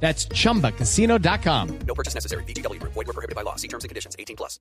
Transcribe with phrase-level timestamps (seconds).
[0.00, 1.78] That's chumbacasino.com.
[1.86, 2.44] No purchase necessary.
[2.44, 2.80] BGW.
[2.80, 3.56] Void were prohibited by law.
[3.56, 4.14] See terms and conditions.
[4.18, 4.60] 18 plus.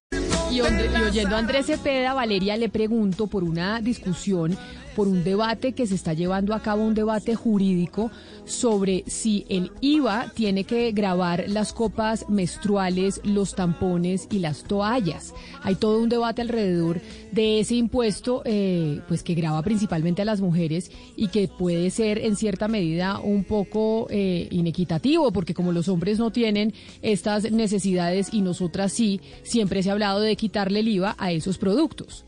[0.52, 4.58] Y oyendo a Andrés Cepeda, Valeria, le pregunto por una discusión,
[4.96, 8.12] por un debate que se está llevando a cabo, un debate jurídico
[8.46, 15.34] sobre si el IVA tiene que grabar las copas menstruales, los tampones y las toallas.
[15.64, 20.42] Hay todo un debate alrededor de ese impuesto, eh, pues que graba principalmente a las
[20.42, 25.90] mujeres y que puede ser en cierta medida un poco eh, inequitativo, porque como los
[25.90, 30.88] hombres no tienen estas necesidades y nosotras sí, siempre se ha hablado de quitarle el
[30.88, 32.26] IVA a esos productos.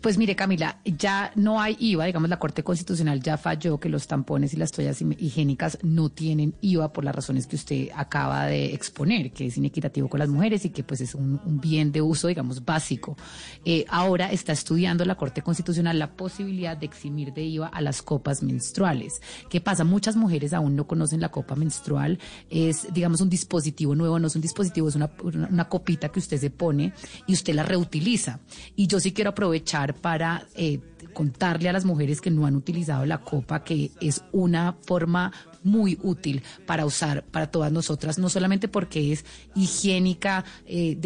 [0.00, 4.06] Pues mire, Camila, ya no hay IVA, digamos, la Corte Constitucional ya falló que los
[4.06, 8.74] tampones y las toallas higiénicas no tienen IVA por las razones que usted acaba de
[8.74, 12.28] exponer, que es inequitativo con las mujeres y que pues es un, bien de uso,
[12.28, 13.16] digamos, básico.
[13.64, 18.00] Eh, ahora está estudiando la Corte Constitucional la posibilidad de eximir de IVA a las
[18.00, 19.20] copas menstruales.
[19.50, 19.82] ¿Qué pasa?
[19.82, 22.20] Muchas mujeres aún no conocen la copa menstrual.
[22.50, 26.50] Es, digamos, un dispositivo nuevo, no es un dispositivo, es una copita que usted se
[26.50, 26.92] pone
[27.26, 28.38] y usted la reutiliza.
[28.76, 30.80] Y yo sí quiero aprovechar para eh,
[31.18, 35.32] contarle a las mujeres que no han utilizado la copa que es una forma
[35.64, 39.24] muy útil para usar para todas nosotras, no solamente porque es
[39.56, 40.96] higiénica, eh,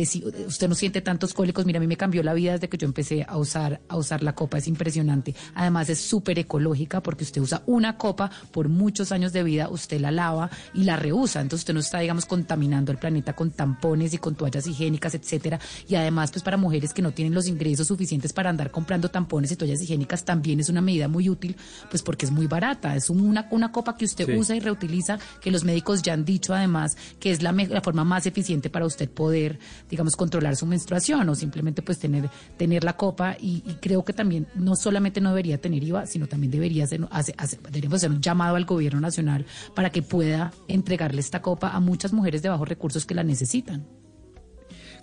[0.46, 2.86] usted no siente tantos cólicos, mira, a mí me cambió la vida desde que yo
[2.86, 5.34] empecé a usar, a usar la copa, es impresionante.
[5.54, 10.00] Además es súper ecológica porque usted usa una copa por muchos años de vida, usted
[10.00, 14.12] la lava y la reusa, entonces usted no está, digamos, contaminando el planeta con tampones
[14.14, 15.58] y con toallas higiénicas, etcétera.
[15.88, 19.50] Y además, pues para mujeres que no tienen los ingresos suficientes para andar comprando tampones
[19.52, 21.56] y toallas higiénicas, también es una medida muy útil,
[21.90, 22.94] pues porque es muy barata.
[22.96, 26.54] Es una, una copa que usted usa y reutiliza, que los médicos ya han dicho
[26.54, 29.58] además que es la, la forma más eficiente para usted poder,
[29.90, 33.36] digamos, controlar su menstruación o simplemente pues tener, tener la copa.
[33.40, 37.06] Y, y creo que también no solamente no debería tener IVA, sino también debería ser,
[37.10, 41.70] hace- hace- deberíamos hacer un llamado al gobierno nacional para que pueda entregarle esta copa
[41.70, 43.86] a muchas mujeres de bajos recursos que la necesitan.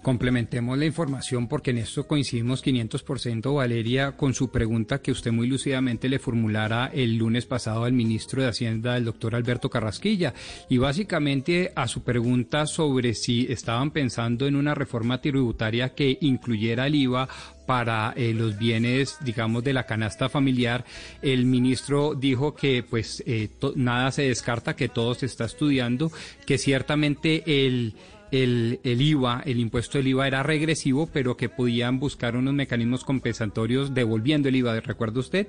[0.02, 5.46] Complementemos la información porque en esto coincidimos 500%, Valeria, con su pregunta que usted muy
[5.46, 10.34] lucidamente le formulara el lunes pasado al ministro de Hacienda, el doctor Alberto Carrasquilla.
[10.70, 16.88] Y básicamente a su pregunta sobre si estaban pensando en una reforma tributaria que incluyera
[16.88, 17.28] el IVA
[17.66, 20.86] para eh, los bienes, digamos, de la canasta familiar,
[21.22, 26.10] el ministro dijo que pues eh, nada se descarta, que todo se está estudiando,
[26.46, 27.96] que ciertamente el
[28.32, 33.04] el, el IVA, el impuesto del IVA era regresivo, pero que podían buscar unos mecanismos
[33.04, 35.48] compensatorios devolviendo el IVA, ¿recuerda usted?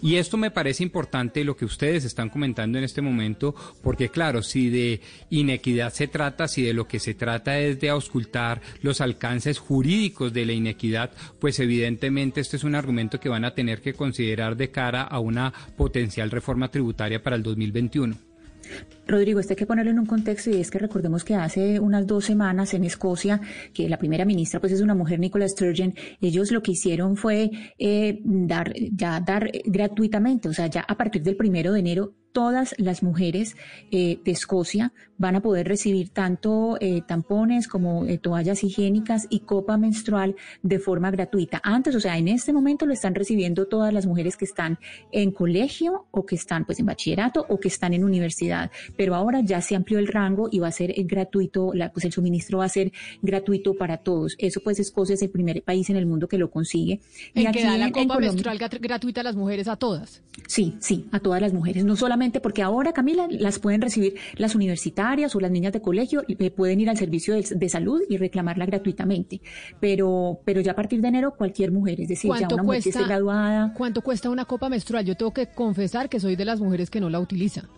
[0.00, 4.42] Y esto me parece importante lo que ustedes están comentando en este momento, porque claro,
[4.42, 5.00] si de
[5.30, 10.32] inequidad se trata, si de lo que se trata es de auscultar los alcances jurídicos
[10.32, 11.10] de la inequidad,
[11.40, 15.18] pues evidentemente este es un argumento que van a tener que considerar de cara a
[15.18, 18.31] una potencial reforma tributaria para el 2021.
[19.06, 22.06] Rodrigo, este hay que ponerlo en un contexto y es que recordemos que hace unas
[22.06, 23.40] dos semanas en Escocia,
[23.74, 27.50] que la primera ministra pues es una mujer, Nicola Sturgeon, ellos lo que hicieron fue
[27.78, 32.74] eh, dar, ya dar gratuitamente, o sea, ya a partir del primero de enero todas
[32.78, 33.56] las mujeres
[33.90, 39.38] eh, de Escocia van a poder recibir tanto eh, tampones como eh, toallas higiénicas y
[39.40, 40.34] copa menstrual
[40.64, 41.60] de forma gratuita.
[41.62, 44.78] Antes, o sea, en este momento lo están recibiendo todas las mujeres que están
[45.12, 49.40] en colegio o que están pues en bachillerato o que están en universidad, pero ahora
[49.42, 52.58] ya se amplió el rango y va a ser eh, gratuito, la, pues el suministro
[52.58, 52.90] va a ser
[53.22, 54.34] gratuito para todos.
[54.38, 57.00] Eso pues Escocia es el primer país en el mundo que lo consigue.
[57.34, 59.68] Y En que da la en- en copa Colombia- menstrual grat- gratuita a las mujeres
[59.68, 60.20] a todas.
[60.48, 64.54] Sí, sí, a todas las mujeres, no solamente porque ahora, Camila, las pueden recibir las
[64.56, 68.16] universitarias o las niñas de colegio, eh, pueden ir al servicio de, de salud y
[68.16, 69.40] reclamarla gratuitamente,
[69.80, 72.82] pero, pero ya a partir de enero cualquier mujer, es decir, ya ¿Cuánto una mujer
[72.82, 75.04] que esté graduada, ¿Cuánto cuesta una copa menstrual?
[75.04, 77.68] Yo tengo que confesar que soy de las mujeres que no la utiliza.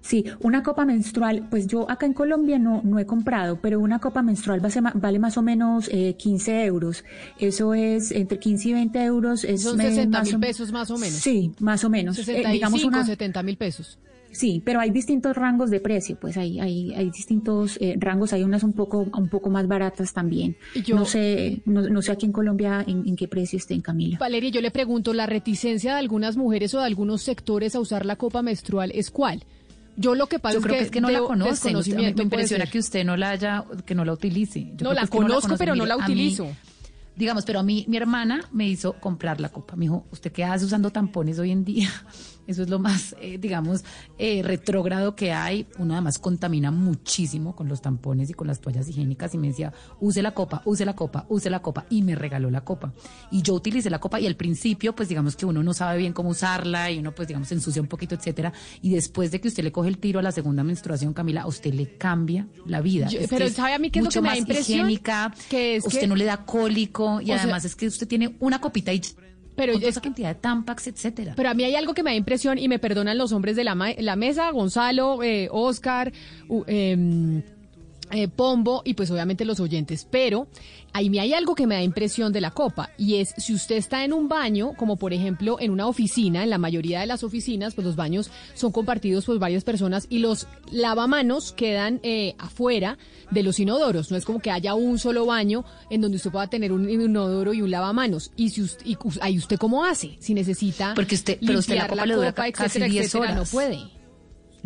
[0.00, 4.00] Sí, una copa menstrual, pues yo acá en Colombia no, no he comprado, pero una
[4.00, 4.60] copa menstrual
[4.96, 7.04] vale más o menos eh, 15 euros.
[7.38, 9.44] Eso es entre 15 y 20 euros.
[9.44, 11.14] Es Son me- 60 más mil pesos más o menos.
[11.14, 12.18] Sí, más o menos.
[12.18, 13.98] Eh, 65, digamos una, 70 mil pesos.
[14.34, 18.42] Sí, pero hay distintos rangos de precio, pues hay, hay, hay distintos eh, rangos, hay
[18.42, 20.56] unas un poco, un poco más baratas también.
[20.74, 23.80] Y yo- no sé, no, no sé aquí en Colombia en, en qué precio estén,
[23.80, 24.18] Camila.
[24.18, 28.04] Valeria, yo le pregunto, ¿la reticencia de algunas mujeres o de algunos sectores a usar
[28.04, 29.44] la copa menstrual es cuál?
[29.96, 31.22] Yo lo que pasa Yo creo que, es que no la.
[31.22, 34.72] Usted- Me, impresiona que usted no la haya, que no la utilice.
[34.76, 35.58] Yo No, la es conozco, conoce.
[35.58, 36.48] pero no la mí- utilizo.
[37.14, 39.76] digamos, pero a mí mi hermana me hizo comprar la copa.
[39.76, 41.88] Me dijo, ¿usted qué hace usando tampones hoy en día?
[42.46, 43.84] Eso es lo más, eh, digamos,
[44.18, 45.66] eh, retrógrado que hay.
[45.78, 49.34] Uno además contamina muchísimo con los tampones y con las toallas higiénicas.
[49.34, 51.86] Y me decía, use la copa, use la copa, use la copa.
[51.90, 52.92] Y me regaló la copa.
[53.30, 56.12] Y yo utilicé la copa y al principio, pues digamos que uno no sabe bien
[56.12, 58.52] cómo usarla y uno pues digamos se ensucia un poquito, etcétera.
[58.82, 61.46] Y después de que usted le coge el tiro a la segunda menstruación, Camila, a
[61.46, 63.08] usted le cambia la vida.
[63.08, 64.80] Yo- pero ¿sabe a mí qué es lo que me da más impresión?
[64.90, 67.86] higiénica, Que es usted que- no le da cólico y O sea- además es que
[67.86, 69.00] usted tiene una copita y
[69.56, 71.34] Pero es esa cantidad de tampax, etcétera.
[71.36, 73.64] Pero a mí hay algo que me da impresión y me perdonan los hombres de
[73.64, 76.12] la, ma- la mesa, Gonzalo, eh, Oscar,
[76.66, 77.42] em,
[78.10, 80.06] eh, Pombo y pues obviamente los oyentes.
[80.10, 80.46] Pero
[80.92, 83.76] ahí me hay algo que me da impresión de la copa y es si usted
[83.76, 87.24] está en un baño, como por ejemplo en una oficina, en la mayoría de las
[87.24, 92.98] oficinas, pues los baños son compartidos por varias personas y los lavamanos quedan eh, afuera
[93.30, 94.10] de los inodoros.
[94.10, 97.54] No es como que haya un solo baño en donde usted pueda tener un inodoro
[97.54, 98.30] y un lavamanos.
[98.36, 101.88] Y si usted, y ahí usted cómo hace, si necesita Porque usted- pero usted la
[101.88, 103.46] copa le dura copa, ca- casi etcétera, 10 etcétera, horas.
[103.48, 104.03] no puede.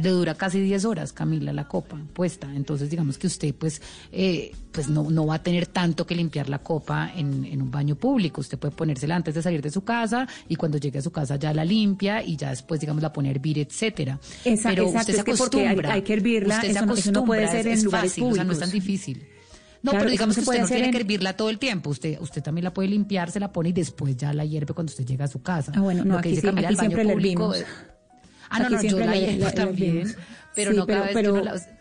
[0.00, 2.48] Le dura casi 10 horas, Camila, la copa puesta.
[2.54, 6.48] Entonces, digamos que usted, pues, eh, pues no, no va a tener tanto que limpiar
[6.48, 8.40] la copa en, en un baño público.
[8.40, 11.34] Usted puede ponérsela antes de salir de su casa y cuando llegue a su casa
[11.34, 14.20] ya la limpia y ya después, digamos, la pone a hervir, etcétera.
[14.44, 15.92] Esa- Pero exacto, usted se es que porque hay- acostumbra.
[15.94, 17.84] hay que hervirla, Usted se eso no- eso no puede acostumbra, ser es- en es
[17.84, 19.18] lugares fácil, o sea, no es tan difícil.
[19.82, 21.90] No, Claro, pero digamos que usted no tiene en- que hervirla todo el tiempo.
[21.90, 24.90] Usted, usted también la puede limpiar, se la pone y después ya la hierve cuando
[24.90, 25.72] usted llega a su casa.
[25.74, 27.54] Ah, bueno, no, Lo que aquí dice sí- Camila, aquí el baño siempre la público,
[27.54, 27.97] hervimos.
[28.50, 30.14] Ah, no, no, yo la la también,
[30.54, 31.77] pero no cada vez que uno la...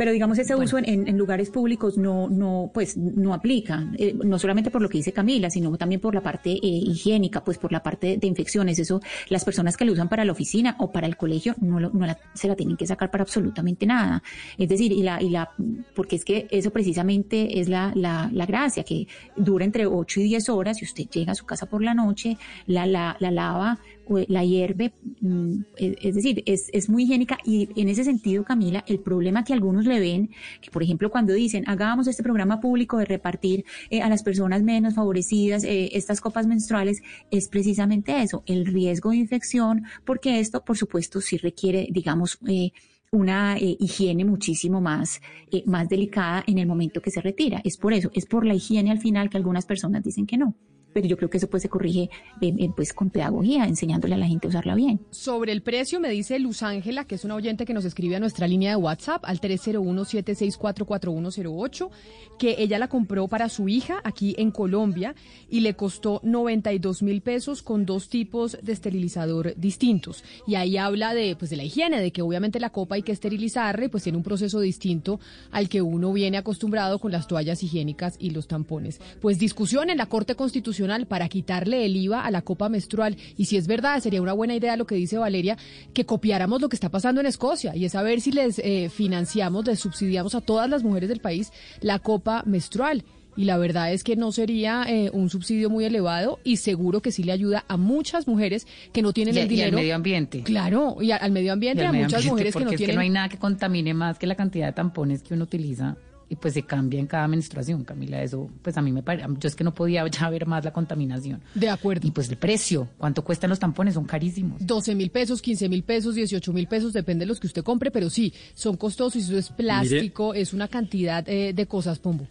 [0.00, 0.64] Pero digamos ese Bueno.
[0.64, 4.96] uso en, lugares públicos no, no, pues no aplica, eh, no solamente por lo que
[4.96, 8.78] dice Camila, sino también por la parte eh, higiénica, pues por la parte de infecciones.
[8.78, 11.90] Eso, las personas que lo usan para la oficina o para el colegio no, lo-
[11.90, 14.22] no la- se la tienen que sacar para absolutamente nada.
[14.56, 15.50] Es decir, y la, y la,
[15.94, 19.06] porque es que eso precisamente es la, la, la gracia, que
[19.36, 22.38] dura entre 8 y 10 horas y usted llega a su casa por la noche,
[22.66, 27.38] la, la, la lava o la hierve, mm, es, es decir, es, es muy higiénica
[27.44, 31.64] y en ese sentido, Camila, el problema que algunos ven, que por ejemplo cuando dicen,
[31.66, 36.46] hagamos este programa público de repartir eh, a las personas menos favorecidas eh, estas copas
[36.46, 42.38] menstruales, es precisamente eso, el riesgo de infección, porque esto, por supuesto, sí requiere, digamos,
[42.46, 42.70] eh,
[43.12, 45.20] una eh, higiene muchísimo más,
[45.50, 47.60] eh, más delicada en el momento que se retira.
[47.64, 50.54] Es por eso, es por la higiene al final que algunas personas dicen que no.
[50.92, 52.10] Pero yo creo que eso pues se corrige
[52.40, 55.00] eh, pues con pedagogía, enseñándole a la gente a usarla bien.
[55.10, 58.20] Sobre el precio, me dice Luz Ángela, que es una oyente que nos escribe a
[58.20, 61.90] nuestra línea de WhatsApp al 301-764-4108,
[62.38, 65.14] que ella la compró para su hija aquí en Colombia
[65.48, 70.24] y le costó 92 mil pesos con dos tipos de esterilizador distintos.
[70.46, 73.12] Y ahí habla de, pues, de la higiene, de que obviamente la copa hay que
[73.12, 75.20] esterilizarla y pues tiene un proceso distinto
[75.50, 79.00] al que uno viene acostumbrado con las toallas higiénicas y los tampones.
[79.20, 83.16] Pues discusión en la Corte Constitucional para quitarle el IVA a la copa menstrual.
[83.36, 85.56] Y si es verdad, sería una buena idea lo que dice Valeria,
[85.92, 88.90] que copiáramos lo que está pasando en Escocia y es a ver si les eh,
[88.90, 93.04] financiamos, les subsidiamos a todas las mujeres del país la copa menstrual.
[93.36, 97.12] Y la verdad es que no sería eh, un subsidio muy elevado y seguro que
[97.12, 99.68] sí le ayuda a muchas mujeres que no tienen Y, el y dinero.
[99.78, 100.42] al medio ambiente.
[100.42, 102.74] Claro, y al medio Y ambiente, al a medio muchas ambiente, mujeres que no porque
[102.74, 105.34] es tienen que no hay nada que contamine más que la cantidad de tampones que
[105.34, 105.96] uno utiliza
[106.30, 108.22] y pues se cambia en cada menstruación, Camila.
[108.22, 110.72] Eso, pues a mí me parece, yo es que no podía ya ver más la
[110.72, 111.42] contaminación.
[111.56, 112.06] De acuerdo.
[112.06, 113.94] Y pues el precio, ¿cuánto cuestan los tampones?
[113.94, 114.64] Son carísimos.
[114.64, 117.90] 12 mil pesos, 15 mil pesos, 18 mil pesos, depende de los que usted compre,
[117.90, 122.28] pero sí, son costosos y eso es plástico, es una cantidad eh, de cosas, Pombo.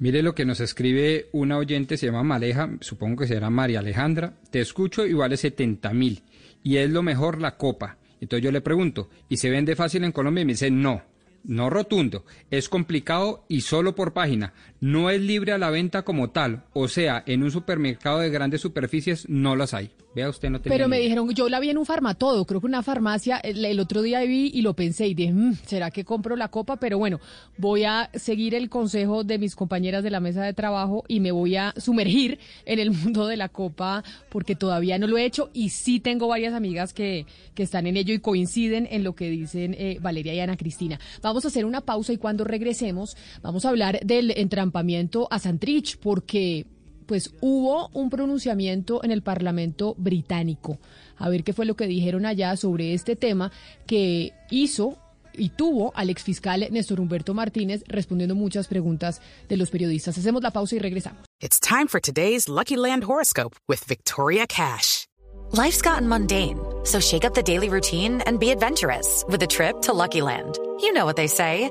[0.00, 4.34] Mire lo que nos escribe una oyente, se llama Maleja, supongo que será María Alejandra.
[4.50, 6.24] Te escucho y vale 70 mil.
[6.64, 7.98] Y es lo mejor la copa.
[8.20, 10.42] Entonces yo le pregunto, ¿y se vende fácil en Colombia?
[10.42, 11.02] Y me dice, no,
[11.44, 12.24] no rotundo.
[12.50, 14.52] Es complicado y solo por página.
[14.80, 16.64] No es libre a la venta como tal.
[16.72, 19.92] O sea, en un supermercado de grandes superficies no las hay.
[20.14, 21.04] Vea usted, no tenía Pero me idea.
[21.04, 24.20] dijeron, yo la vi en un farmatodo, creo que una farmacia, el, el otro día
[24.20, 26.76] vi y lo pensé y dije, "Mm, ¿será que compro la copa?
[26.76, 27.18] Pero bueno,
[27.56, 31.32] voy a seguir el consejo de mis compañeras de la mesa de trabajo y me
[31.32, 35.48] voy a sumergir en el mundo de la copa porque todavía no lo he hecho
[35.54, 39.30] y sí tengo varias amigas que, que están en ello y coinciden en lo que
[39.30, 41.00] dicen eh, Valeria y Ana Cristina.
[41.22, 45.96] Vamos a hacer una pausa y cuando regresemos vamos a hablar del entrampamiento a Santrich
[45.98, 46.66] porque
[47.06, 50.78] pues hubo un pronunciamiento en el Parlamento británico.
[51.16, 53.52] A ver qué fue lo que dijeron allá sobre este tema
[53.86, 54.98] que hizo
[55.34, 60.18] y tuvo al exfiscal Néstor Humberto Martínez respondiendo muchas preguntas de los periodistas.
[60.18, 61.22] Hacemos la pausa y regresamos.
[61.40, 65.06] It's time for today's Lucky Land horoscope with Victoria Cash.
[65.52, 69.82] Life's gotten mundane, so shake up the daily routine and be adventurous with a trip
[69.82, 70.58] to Lucky Land.
[70.80, 71.70] You know what they say.